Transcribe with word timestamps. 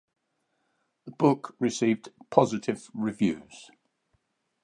The 1.05 1.11
book 1.11 1.55
received 1.59 2.09
positive 2.31 2.89
reviews. 2.91 3.69